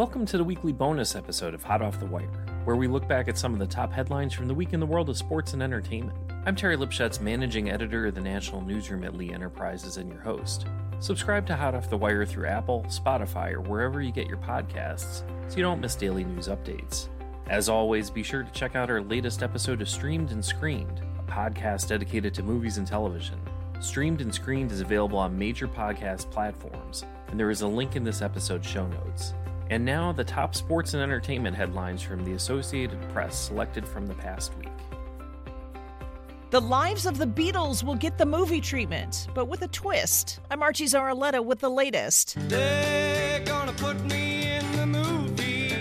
[0.00, 2.24] Welcome to the weekly bonus episode of Hot Off the Wire,
[2.64, 4.86] where we look back at some of the top headlines from the week in the
[4.86, 6.16] world of sports and entertainment.
[6.46, 10.64] I'm Terry Lipshetz, managing editor of the National Newsroom at Lee Enterprises and your host.
[11.00, 15.22] Subscribe to Hot Off the Wire through Apple, Spotify, or wherever you get your podcasts
[15.50, 17.08] so you don't miss daily news updates.
[17.50, 21.30] As always, be sure to check out our latest episode of Streamed and Screened, a
[21.30, 23.38] podcast dedicated to movies and television.
[23.80, 28.04] Streamed and Screened is available on major podcast platforms, and there is a link in
[28.04, 29.34] this episode's show notes.
[29.70, 34.14] And now, the top sports and entertainment headlines from the Associated Press selected from the
[34.14, 34.68] past week.
[36.50, 40.40] The Lives of the Beatles will get the movie treatment, but with a twist.
[40.50, 42.36] I'm Archie Zaraletta with the latest.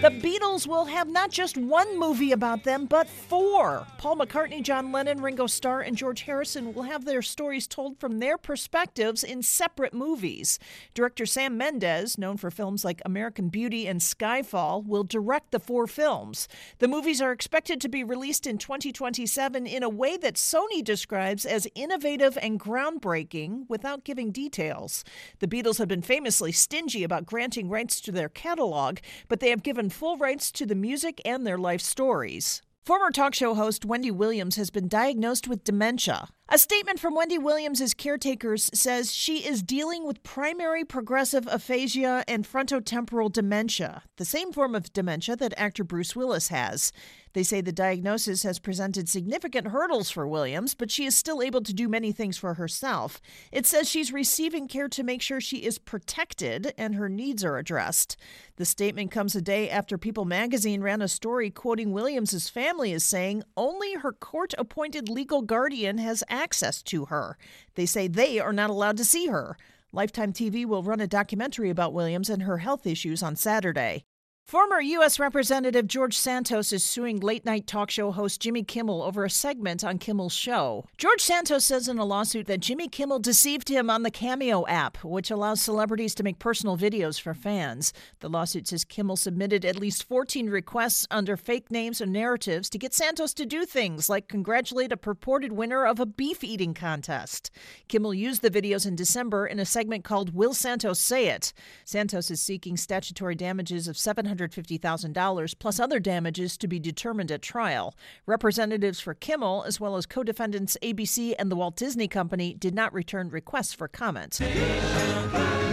[0.10, 3.86] The Beatles will have not just one movie about them, but four.
[4.00, 8.18] Paul McCartney, John Lennon, Ringo Starr, and George Harrison will have their stories told from
[8.18, 10.58] their perspectives in separate movies.
[10.96, 15.86] Director Sam Mendes, known for films like American Beauty and Skyfall, will direct the four
[15.86, 16.48] films.
[16.80, 21.46] The movies are expected to be released in 2027 in a way that Sony describes
[21.46, 25.04] as innovative and groundbreaking without giving details.
[25.38, 29.62] The Beatles have been famously stingy about granting rights to their catalog, but they have
[29.62, 32.61] given full rights to the music and their life stories.
[32.86, 36.30] Former talk show host Wendy Williams has been diagnosed with dementia.
[36.47, 42.47] A statement from Wendy Williams' caretakers says she is dealing with primary progressive aphasia and
[42.47, 46.94] frontotemporal dementia, the same form of dementia that actor Bruce Willis has.
[47.34, 51.62] They say the diagnosis has presented significant hurdles for Williams, but she is still able
[51.62, 53.22] to do many things for herself.
[53.52, 57.58] It says she's receiving care to make sure she is protected and her needs are
[57.58, 58.18] addressed.
[58.56, 63.04] The statement comes a day after People magazine ran a story quoting Williams' family as
[63.04, 67.38] saying only her court appointed legal guardian has access to her.
[67.76, 69.58] They say they are not allowed to see her.
[69.92, 74.04] Lifetime TV will run a documentary about Williams and her health issues on Saturday.
[74.49, 75.20] Former U.S.
[75.20, 79.83] Representative George Santos is suing late night talk show host Jimmy Kimmel over a segment
[79.83, 80.87] on Kimmel's show.
[80.98, 84.98] George Santos says in a lawsuit that Jimmy Kimmel deceived him on the Cameo app,
[85.04, 87.93] which allows celebrities to make personal videos for fans.
[88.21, 92.80] The lawsuit says Kimmel submitted at least 14 requests under fake names and narratives to
[92.80, 97.52] get Santos to do things like congratulate a purported winner of a beef eating contest.
[97.88, 101.54] Kimmel used the videos in December in a segment called Will Santos Say It?
[101.86, 107.42] Santos is seeking statutory damages of 700 $150,000 plus other damages to be determined at
[107.42, 107.95] trial.
[108.26, 112.73] Representatives for Kimmel, as well as co defendants ABC and the Walt Disney Company, did
[112.73, 114.39] not return requests for comment.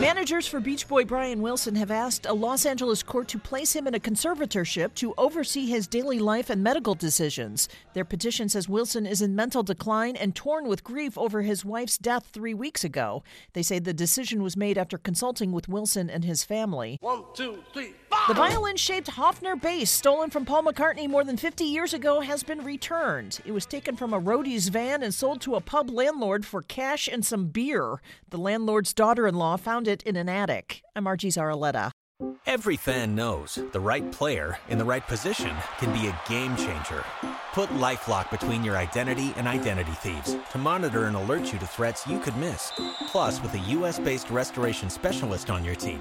[0.01, 3.87] Managers for Beach Boy Brian Wilson have asked a Los Angeles court to place him
[3.87, 7.67] in a conservatorship to oversee his daily life and medical decisions.
[7.95, 11.97] Their petition says Wilson is in mental decline and torn with grief over his wife's
[11.97, 13.25] death three weeks ago.
[13.55, 16.99] They say the decision was made after consulting with Wilson and his family.
[17.01, 17.95] One, two, three,
[18.29, 22.43] The violin shaped Hofner bass, stolen from Paul McCartney more than 50 years ago, has
[22.43, 23.39] been returned.
[23.45, 27.07] It was taken from a roadie's van and sold to a pub landlord for cash
[27.07, 28.03] and some beer.
[28.31, 30.83] The landlord's daughter in law found it in an attic.
[30.97, 31.93] I'm Archie Zaraletta.
[32.47, 37.05] Every fan knows the right player in the right position can be a game changer.
[37.53, 42.09] Put LifeLock between your identity and identity thieves to monitor and alert you to threats
[42.09, 42.73] you could miss.
[43.07, 46.01] Plus, with a U.S.-based restoration specialist on your team,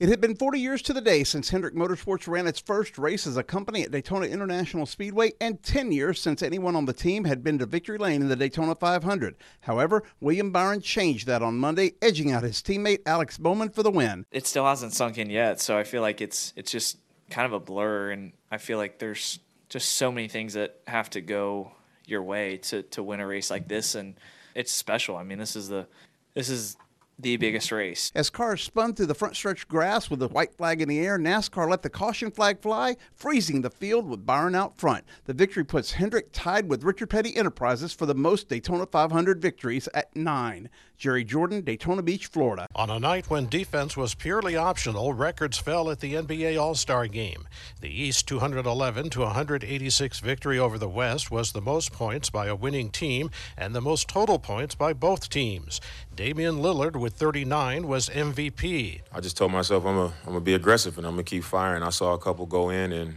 [0.00, 3.26] It had been 40 years to the day since Hendrick Motorsports ran its first race
[3.26, 7.24] as a company at Daytona International Speedway, and 10 years since anyone on the team
[7.24, 9.34] had been to victory lane in the Daytona 500.
[9.62, 13.90] However, William Byron changed that on Monday, edging out his teammate Alex Bowman for the
[13.90, 14.24] win.
[14.30, 16.98] It still hasn't sunk in yet, so I feel like it's it's just
[17.28, 21.10] kind of a blur, and I feel like there's just so many things that have
[21.10, 21.72] to go
[22.06, 24.14] your way to to win a race like this, and
[24.54, 25.16] it's special.
[25.16, 25.88] I mean, this is the
[26.34, 26.76] this is
[27.18, 28.12] the biggest race.
[28.14, 31.18] As cars spun through the front stretch grass with the white flag in the air,
[31.18, 35.04] NASCAR let the caution flag fly, freezing the field with Byron out front.
[35.24, 39.88] The victory puts Hendrick tied with Richard Petty Enterprises for the most Daytona 500 victories
[39.94, 40.68] at nine.
[40.98, 42.66] Jerry Jordan, Daytona Beach, Florida.
[42.74, 47.06] On a night when defense was purely optional, records fell at the NBA All Star
[47.06, 47.46] game.
[47.80, 52.56] The East 211 to 186 victory over the West was the most points by a
[52.56, 55.80] winning team and the most total points by both teams.
[56.16, 59.00] Damian Lillard with 39 was MVP.
[59.12, 61.82] I just told myself I'm going to be aggressive and I'm going to keep firing.
[61.82, 63.16] I saw a couple go in and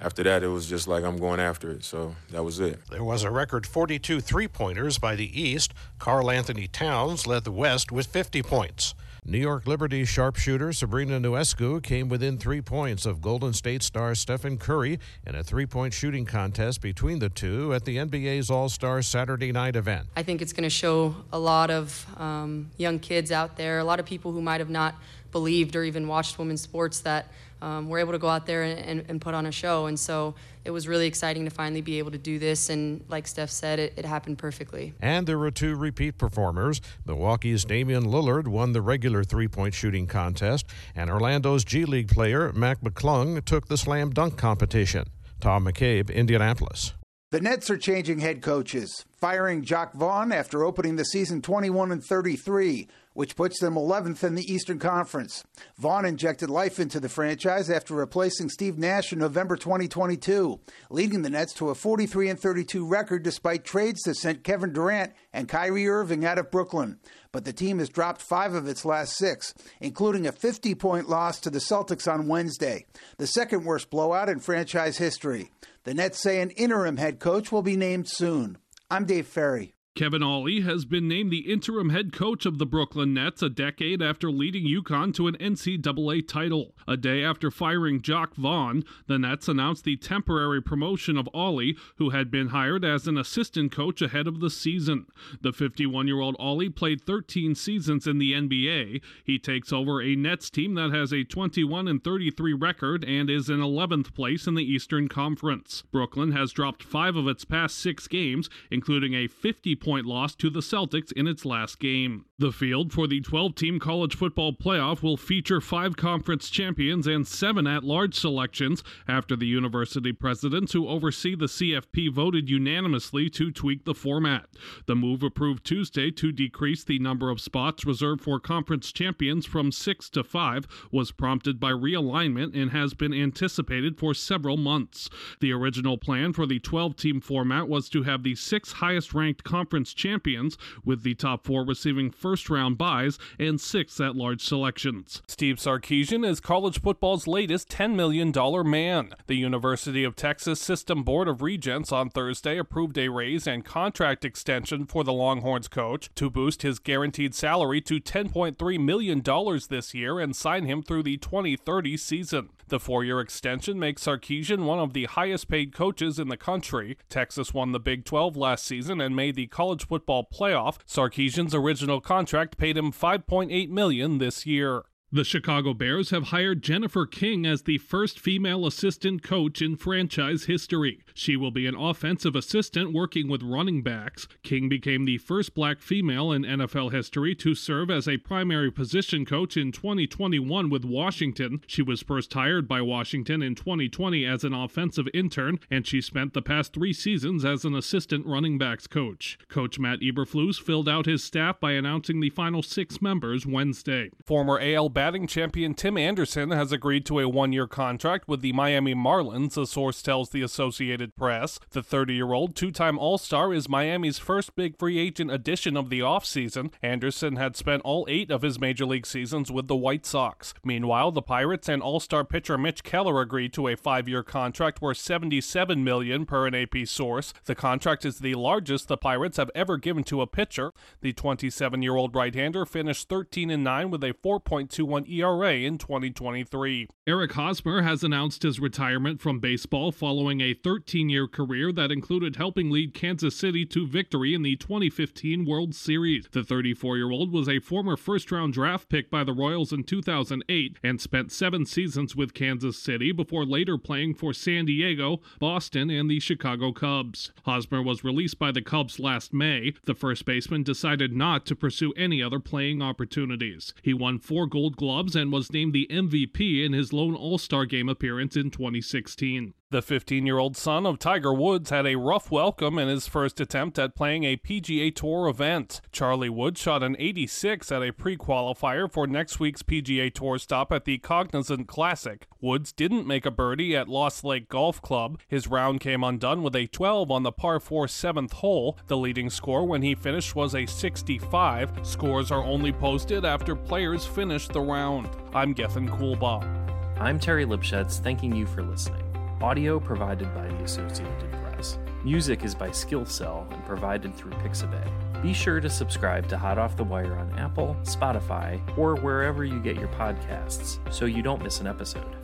[0.00, 1.84] after that, it was just like I'm going after it.
[1.84, 2.78] So that was it.
[2.90, 5.72] There was a record 42 three pointers by the East.
[5.98, 8.94] Karl Anthony Towns led the West with 50 points.
[9.26, 14.58] New York Liberty sharpshooter Sabrina Ionescu came within three points of Golden State star Stephen
[14.58, 19.00] Curry in a three point shooting contest between the two at the NBA's All Star
[19.00, 20.08] Saturday night event.
[20.14, 23.84] I think it's going to show a lot of um, young kids out there, a
[23.84, 24.94] lot of people who might have not
[25.32, 27.28] believed or even watched women's sports that
[27.62, 29.86] um, we're able to go out there and, and, and, put on a show.
[29.86, 30.34] And so
[30.64, 32.68] it was really exciting to finally be able to do this.
[32.68, 34.94] And like Steph said, it, it happened perfectly.
[35.00, 36.80] And there were two repeat performers.
[37.06, 42.52] Milwaukee's Damian Lillard won the regular three point shooting contest, and Orlando's G League player
[42.52, 45.08] Mac McClung took the slam dunk competition.
[45.40, 46.94] Tom McCabe, Indianapolis.
[47.30, 52.04] The Nets are changing head coaches, firing Jacque Vaughn after opening the season 21 and
[52.04, 55.44] 33 which puts them 11th in the Eastern Conference.
[55.78, 61.30] Vaughn injected life into the franchise after replacing Steve Nash in November 2022, leading the
[61.30, 66.24] Nets to a 43 32 record despite trades that sent Kevin Durant and Kyrie Irving
[66.24, 66.98] out of Brooklyn.
[67.32, 71.40] But the team has dropped five of its last six, including a 50 point loss
[71.40, 72.84] to the Celtics on Wednesday,
[73.18, 75.50] the second worst blowout in franchise history.
[75.84, 78.58] The Nets say an interim head coach will be named soon.
[78.90, 79.73] I'm Dave Ferrie.
[79.96, 84.02] Kevin Ollie has been named the interim head coach of the Brooklyn Nets a decade
[84.02, 86.74] after leading UConn to an NCAA title.
[86.88, 92.10] A day after firing Jacque Vaughn, the Nets announced the temporary promotion of Ollie, who
[92.10, 95.06] had been hired as an assistant coach ahead of the season.
[95.40, 99.00] The 51 year old Ollie played 13 seasons in the NBA.
[99.22, 103.48] He takes over a Nets team that has a 21 and 33 record and is
[103.48, 105.84] in 11th place in the Eastern Conference.
[105.92, 110.50] Brooklyn has dropped five of its past six games, including a 50 point loss to
[110.50, 112.24] the Celtics in its last game.
[112.36, 117.24] The field for the 12 team college football playoff will feature five conference champions and
[117.24, 123.52] seven at large selections after the university presidents who oversee the CFP voted unanimously to
[123.52, 124.46] tweak the format.
[124.86, 129.70] The move approved Tuesday to decrease the number of spots reserved for conference champions from
[129.70, 135.08] six to five was prompted by realignment and has been anticipated for several months.
[135.38, 139.44] The original plan for the 12 team format was to have the six highest ranked
[139.44, 145.20] conference champions, with the top four receiving first round buys and six at large selections.
[145.28, 148.32] Steve Sarkisian is college football's latest $10 million
[148.66, 149.10] man.
[149.26, 154.24] The University of Texas System Board of Regents on Thursday approved a raise and contract
[154.24, 159.22] extension for the Longhorns coach to boost his guaranteed salary to $10.3 million
[159.68, 162.48] this year and sign him through the 2030 season.
[162.68, 166.96] The four year extension makes Sarkisian one of the highest paid coaches in the country.
[167.08, 170.78] Texas won the Big 12 last season and made the college football playoff.
[170.86, 174.84] Sarkisian's original contract paid him 5.8 million this year.
[175.14, 180.46] The Chicago Bears have hired Jennifer King as the first female assistant coach in franchise
[180.46, 181.04] history.
[181.14, 184.26] She will be an offensive assistant working with running backs.
[184.42, 189.24] King became the first black female in NFL history to serve as a primary position
[189.24, 191.60] coach in 2021 with Washington.
[191.68, 196.34] She was first hired by Washington in 2020 as an offensive intern, and she spent
[196.34, 199.38] the past three seasons as an assistant running backs coach.
[199.48, 204.10] Coach Matt Eberflus filled out his staff by announcing the final six members Wednesday.
[204.26, 208.54] Former AL batting champion Tim Anderson has agreed to a one year contract with the
[208.54, 211.60] Miami Marlins, a source tells the Associated Press.
[211.72, 215.76] The 30 year old two time All Star is Miami's first big free agent addition
[215.76, 216.72] of the offseason.
[216.82, 220.54] Anderson had spent all eight of his major league seasons with the White Sox.
[220.64, 224.80] Meanwhile, the Pirates and All Star pitcher Mitch Keller agreed to a five year contract
[224.80, 227.34] worth 77 million per an AP source.
[227.44, 230.72] The contract is the largest the Pirates have ever given to a pitcher.
[231.02, 235.78] The 27 year old right hander finished 13 9 with a 4.21 3.41 ERA in
[235.78, 236.88] 2023.
[237.06, 242.36] Eric Hosmer has announced his retirement from baseball following a 13 year career that included
[242.36, 246.26] helping lead Kansas City to victory in the 2015 World Series.
[246.32, 249.84] The 34 year old was a former first round draft pick by the Royals in
[249.84, 255.90] 2008 and spent seven seasons with Kansas City before later playing for San Diego, Boston,
[255.90, 257.32] and the Chicago Cubs.
[257.44, 259.74] Hosmer was released by the Cubs last May.
[259.84, 263.74] The first baseman decided not to pursue any other playing opportunities.
[263.82, 267.66] He won four gold gloves and was named the MVP in his lone All Star
[267.66, 269.54] game appearance in 2016.
[269.74, 273.40] The 15 year old son of Tiger Woods had a rough welcome in his first
[273.40, 275.80] attempt at playing a PGA Tour event.
[275.90, 280.70] Charlie Woods shot an 86 at a pre qualifier for next week's PGA Tour stop
[280.70, 282.28] at the Cognizant Classic.
[282.40, 285.18] Woods didn't make a birdie at Lost Lake Golf Club.
[285.26, 288.78] His round came undone with a 12 on the par 4 seventh hole.
[288.86, 291.80] The leading score when he finished was a 65.
[291.82, 295.08] Scores are only posted after players finish the round.
[295.34, 297.00] I'm Gethin Coolbaugh.
[297.00, 299.03] I'm Terry Lipshetz, thanking you for listening.
[299.44, 301.76] Audio provided by the Associated Press.
[302.02, 305.22] Music is by Skillcell and provided through Pixabay.
[305.22, 309.60] Be sure to subscribe to Hot Off the Wire on Apple, Spotify, or wherever you
[309.60, 312.23] get your podcasts so you don't miss an episode.